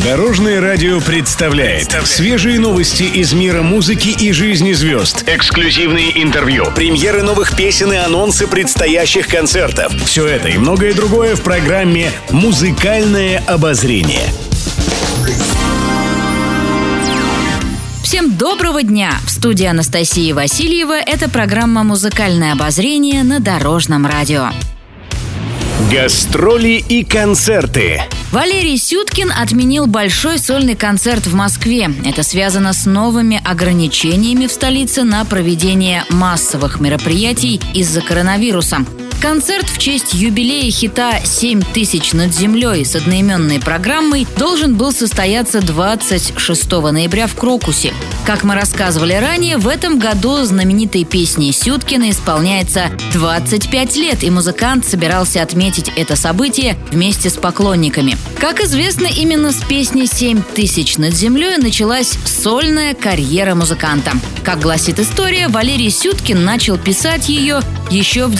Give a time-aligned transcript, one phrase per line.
[0.00, 5.22] Дорожное радио представляет свежие новости из мира музыки и жизни звезд.
[5.26, 9.92] Эксклюзивные интервью, премьеры новых песен и анонсы предстоящих концертов.
[10.06, 14.32] Все это и многое другое в программе «Музыкальное обозрение».
[18.02, 19.12] Всем доброго дня!
[19.26, 24.48] В студии Анастасии Васильева это программа «Музыкальное обозрение» на Дорожном радио.
[25.90, 28.02] Гастроли и концерты.
[28.30, 31.90] Валерий Сюткин отменил большой сольный концерт в Москве.
[32.06, 38.84] Это связано с новыми ограничениями в столице на проведение массовых мероприятий из-за коронавируса.
[39.22, 45.60] Концерт в честь юбилея хита «Семь тысяч над землей» с одноименной программой должен был состояться
[45.60, 47.94] 26 ноября в Крокусе.
[48.26, 54.86] Как мы рассказывали ранее, в этом году знаменитой песни Сюткина исполняется 25 лет, и музыкант
[54.86, 58.16] собирался отметить это событие вместе с поклонниками.
[58.40, 64.14] Как известно, именно с песни «Семь тысяч над землей» началась сольная карьера музыканта.
[64.42, 68.34] Как гласит история, Валерий Сюткин начал писать ее еще в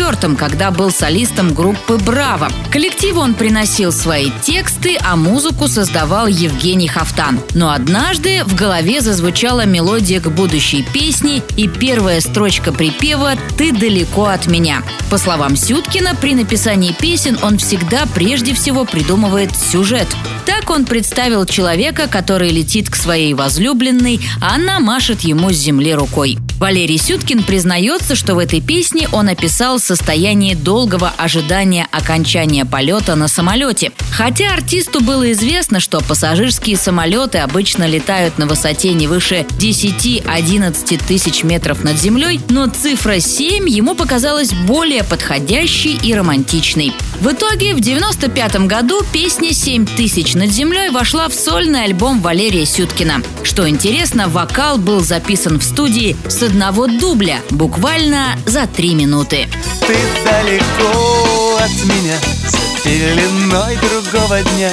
[0.00, 2.48] 94-м, когда был солистом группы «Браво».
[2.70, 7.40] Коллективу он приносил свои тексты, а музыку создавал Евгений Хафтан.
[7.54, 14.26] Но однажды в голове зазвучала мелодия к будущей песне, и первая строчка припева «Ты далеко
[14.26, 14.82] от меня».
[15.10, 20.08] По словам Сюткина, при написании песен он всегда прежде всего придумывает сюжет.
[20.50, 25.94] Так он представил человека, который летит к своей возлюбленной, а она машет ему с земли
[25.94, 26.38] рукой.
[26.58, 33.28] Валерий Сюткин признается, что в этой песне он описал состояние долгого ожидания окончания полета на
[33.28, 33.92] самолете.
[34.10, 41.44] Хотя артисту было известно, что пассажирские самолеты обычно летают на высоте не выше 10-11 тысяч
[41.44, 46.92] метров над землей, но цифра 7 ему показалась более подходящей и романтичной.
[47.20, 52.64] В итоге в 95 году песня «Семь тысяч над землей» вошла в сольный альбом Валерия
[52.64, 53.22] Сюткина.
[53.42, 59.48] Что интересно, вокал был записан в студии с одного дубля, буквально за три минуты.
[59.86, 64.70] Ты далеко от меня, за пеленой другого дня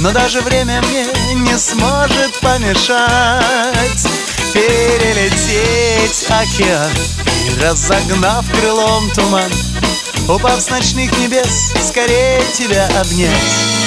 [0.00, 4.06] Но даже время мне не сможет помешать
[4.52, 6.90] Перелететь океан
[7.46, 9.50] и разогнав крылом туман
[10.28, 13.83] Упав с ночных небес, скорее тебя обнять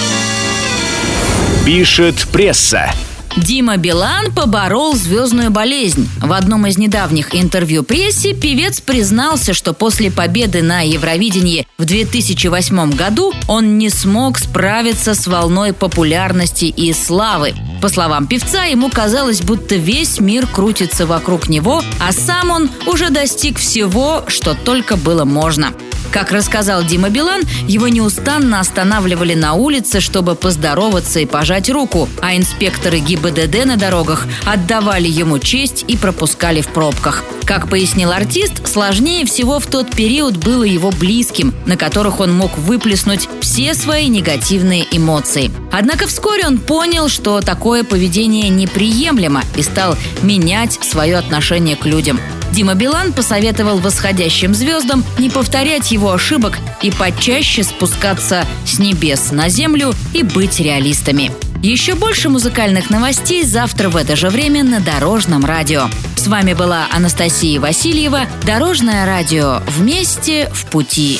[1.67, 2.89] Пишет пресса.
[3.35, 6.07] Дима Билан поборол звездную болезнь.
[6.21, 12.91] В одном из недавних интервью прессе певец признался, что после победы на Евровидении в 2008
[12.91, 17.53] году он не смог справиться с волной популярности и славы.
[17.81, 23.09] По словам певца, ему казалось, будто весь мир крутится вокруг него, а сам он уже
[23.09, 25.73] достиг всего, что только было можно.
[26.11, 32.35] Как рассказал Дима Билан, его неустанно останавливали на улице, чтобы поздороваться и пожать руку, а
[32.35, 37.23] инспекторы ГИБДД на дорогах отдавали ему честь и пропускали в пробках.
[37.45, 42.57] Как пояснил артист, сложнее всего в тот период было его близким, на которых он мог
[42.57, 45.51] выплеснуть все свои негативные эмоции.
[45.71, 52.17] Однако вскоре он понял, что такое поведение неприемлемо и стал менять свое отношение к людям.
[52.53, 59.49] Дима Билан посоветовал восходящим звездам не повторять его ошибок и почаще спускаться с небес на
[59.49, 61.29] землю и быть реалистами.
[61.61, 65.89] Еще больше музыкальных новостей завтра в это же время на Дорожном радио.
[66.15, 68.21] С вами была Анастасия Васильева.
[68.45, 69.59] Дорожное радио.
[69.67, 71.19] Вместе в пути.